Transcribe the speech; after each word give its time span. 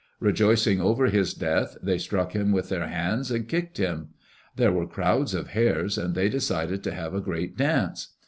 Rejoicing 0.19 0.81
over 0.81 1.05
his 1.05 1.35
death, 1.35 1.77
they 1.83 1.99
struck 1.99 2.31
him 2.35 2.51
with 2.51 2.69
their 2.69 2.87
hands 2.87 3.29
and 3.29 3.47
kicked 3.47 3.77
him. 3.77 4.07
There 4.55 4.71
were 4.71 4.87
crowds 4.87 5.35
of 5.35 5.49
Hares 5.49 5.95
and 5.95 6.15
they 6.15 6.27
decided 6.27 6.83
to 6.85 6.91
have 6.95 7.13
a 7.13 7.21
great 7.21 7.55
dance. 7.55 8.07